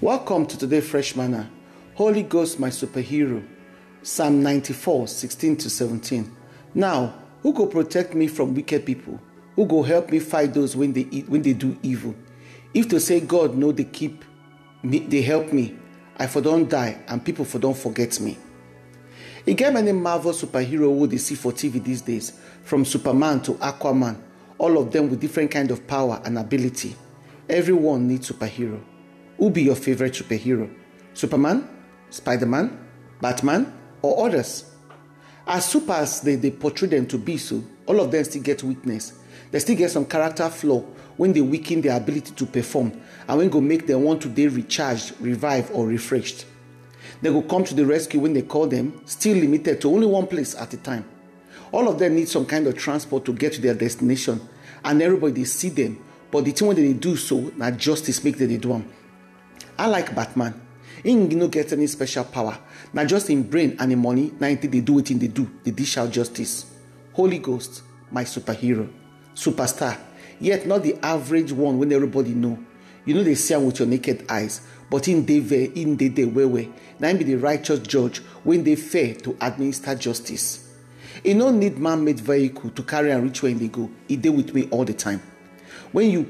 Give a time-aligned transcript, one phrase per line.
[0.00, 1.50] Welcome to today Fresh Manna.
[1.96, 3.44] Holy Ghost, my superhero.
[4.00, 6.36] Psalm 94, 16 to 17.
[6.72, 9.20] Now, who go protect me from wicked people?
[9.56, 12.14] Who go help me fight those when they eat, when they do evil?
[12.72, 14.24] If to say God no, they keep
[14.84, 15.76] me, they help me,
[16.16, 18.38] I for don't die and people for don't forget me.
[19.46, 23.54] E get many Marvel superhero who they see for TV these days, from Superman to
[23.54, 24.16] Aquaman,
[24.58, 26.94] all of them with different kind of power and ability.
[27.48, 28.80] Everyone needs superhero.
[29.38, 30.68] Who be your favorite superhero?
[31.14, 31.68] Superman,
[32.10, 32.76] Spider-Man,
[33.20, 34.64] Batman, or others?
[35.46, 38.62] As super as they, they portray them to be so, all of them still get
[38.62, 39.18] weakness.
[39.50, 40.80] They still get some character flaw
[41.16, 44.48] when they weaken their ability to perform and when go make them want to they
[44.48, 46.44] recharged, revived, or refreshed.
[47.22, 50.26] They will come to the rescue when they call them, still limited to only one
[50.26, 51.04] place at a time.
[51.72, 54.40] All of them need some kind of transport to get to their destination,
[54.84, 58.48] and everybody see them, but the thing when they do so, now justice make them
[58.48, 58.92] they do them.
[59.78, 60.60] I like Batman.
[61.04, 62.58] He no get any special power.
[62.92, 65.48] Now just in brain and in money, now they do it in they do.
[65.62, 66.66] They dish out justice.
[67.12, 68.90] Holy Ghost, my superhero,
[69.34, 69.96] superstar.
[70.40, 72.58] Yet not the average one when everybody know.
[73.04, 76.08] You know they see him with your naked eyes, but in they there, in they
[76.08, 76.66] there, where where.
[76.98, 80.68] Now be the righteous judge when they fair to administer justice.
[81.22, 83.90] He no need man-made vehicle to carry and reach where they go.
[84.06, 85.22] He dey with me all the time.
[85.92, 86.20] When you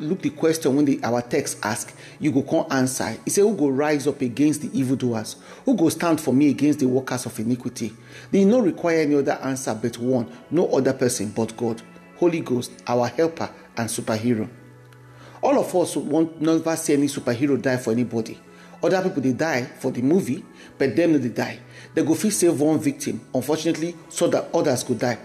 [0.00, 3.16] look the question when the, our text ask you go come answer.
[3.26, 5.36] E say who go rise up against the evildoers?
[5.64, 7.92] Who go stand for me against the workers of iniquity?
[8.30, 11.82] They no require any other answer but one no other person but god
[12.16, 14.48] holy ghost our helper and superhero.
[15.42, 18.38] All of us want never see any superhero die for anybody.
[18.82, 20.44] Other people dey die for the movie
[20.76, 21.58] but dem no dey die.
[21.94, 25.18] Dem go fit save one victim unfortunately so that others go die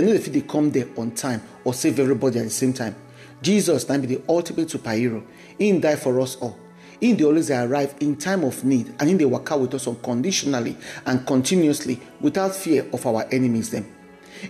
[0.00, 2.94] no dey fit dey come there on time or save everybody at the same time
[3.42, 5.22] Jesus na be the ultimate superhero.
[5.58, 6.56] He died for us all.
[7.00, 10.76] He dey always arrive in time of need and he dey waka with us unconditionally
[11.04, 13.84] and continuously without fear of our enemies them.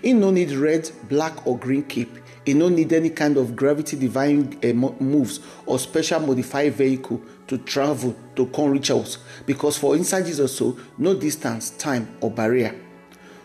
[0.02, 2.18] He no need red, black or green cape.
[2.44, 7.56] He no need any kind of gravity defying uh, moves or special modified vehicle to
[7.58, 12.74] travel to come reach us because for inside Jesus so no distance, time or barrier.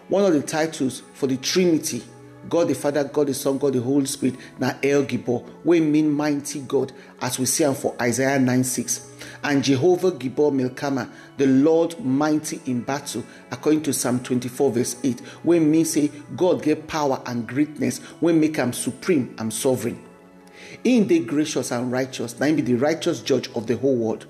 [0.09, 2.03] One of the titles for the Trinity
[2.49, 6.09] God the Father, God the Son, God the Holy Spirit, na El Gibor, we mean
[6.09, 9.11] mighty God, as we see am for Isaiah 9 6.
[9.43, 15.21] And Jehovah Gibor Milkama, the Lord mighty in battle, according to Psalm 24, verse 8,
[15.43, 20.03] we mean say God get power and greatness, we make him supreme and sovereign.
[20.83, 24.25] In the gracious and righteous, now be the righteous judge of the whole world.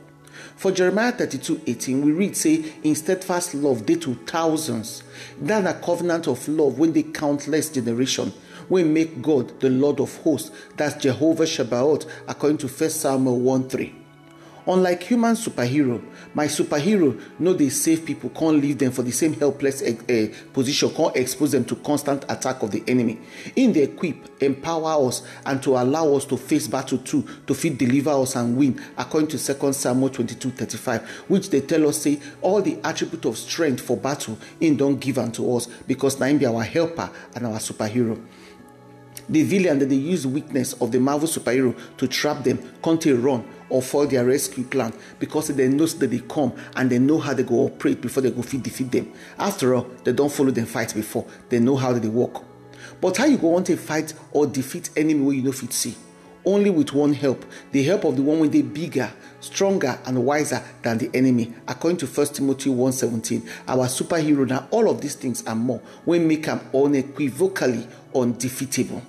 [0.55, 5.03] For Jeremiah 32 18, we read, say, in steadfast love, they to thousands.
[5.41, 8.33] That a covenant of love when they countless generation.
[8.69, 10.51] We make God the Lord of hosts.
[10.75, 14.06] That's Jehovah Shabbaoth, according to 1 Samuel 1 3.
[14.67, 19.33] Unlike human superhero, my superhero no dey save people, can't leave them for the same
[19.33, 23.17] helpless uh, position, can't expose them to constant attack of the enemy.
[23.55, 27.77] In the equip, empower us, and to allow us to face battle too, to fit
[27.77, 32.19] deliver us and win, according to 2 Samuel 22 35, which they tell us say
[32.41, 36.45] all the attribute of strength for battle in don't give unto us because na be
[36.45, 38.21] our helper and our superhero.
[39.29, 43.13] The villain that they use weakness of the Marvel superhero to trap them, can't they
[43.13, 47.19] run or foil their rescue plan because they know that they come and they know
[47.19, 49.11] how they go operate before they go feed defeat them.
[49.37, 51.25] After all, they don't follow them fight before.
[51.49, 52.43] They know how they work.
[52.99, 55.95] But how you go want to fight or defeat enemy where you know fit see?
[56.45, 59.11] Only with one help, the help of the one when they bigger,
[59.41, 61.53] stronger, and wiser than the enemy.
[61.67, 66.21] According to 1 Timothy 1:17, our superhero now all of these things and more will
[66.21, 67.85] make them unequivocally
[68.15, 69.01] undefeatable.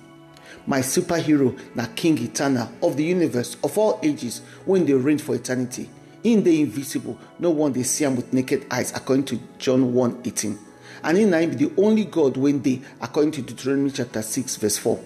[0.69, 5.33] My superhero na King Eternal of the universe of all ages when they reign for
[5.33, 5.89] eternity.
[6.23, 10.21] In the invisible, no one they see him with naked eyes, according to John 1
[10.25, 10.59] 18.
[11.03, 14.99] And in him the only God when they, according to Deuteronomy chapter 6, verse 4.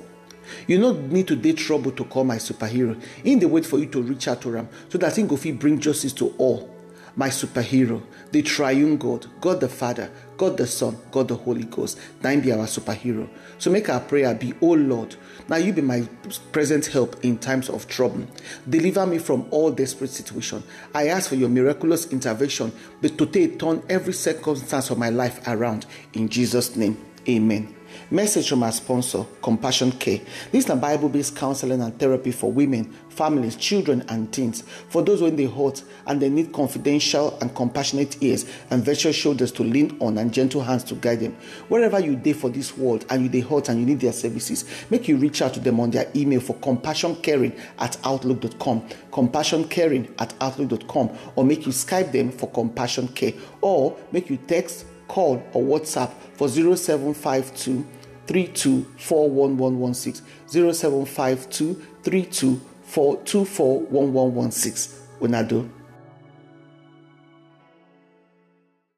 [0.68, 3.01] You no need to date trouble to call my superhero.
[3.24, 5.57] In the wait for you to reach out to him so that he go fit
[5.57, 6.73] bring justice to all.
[7.15, 8.01] My superhero,
[8.31, 12.00] the triune God, God the Father, God the Son, God the Holy Ghost.
[12.24, 13.30] Now be our superhero.
[13.60, 15.15] So make our prayer be, Oh Lord,
[15.48, 16.07] now you be my
[16.51, 18.25] present help in times of trouble.
[18.68, 20.63] Deliver me from all desperate situation.
[20.94, 22.71] I ask for your miraculous intervention,
[23.01, 25.86] but today turn every circumstance of my life around.
[26.13, 26.98] In Jesus' name,
[27.30, 27.75] amen.
[28.12, 30.19] Message from our sponsor, Compassion Care.
[30.51, 34.63] This is a Bible based counseling and therapy for women, families, children, and teens.
[34.90, 38.84] For those who are in the hurt and they need confidential and compassionate ears and
[38.84, 41.36] virtual shoulders to lean on and gentle hands to guide them.
[41.69, 44.66] Wherever you day for this world and you they hurt and you need their services,
[44.90, 50.34] make you reach out to them on their email for compassioncaring at outlook.com, compassioncaring at
[50.42, 55.64] outlook.com, or make you Skype them for compassion care, or make you text, call, or
[55.64, 57.86] WhatsApp for 0752
[58.28, 64.90] 324116 0752 32241116.
[65.22, 65.66] Unado.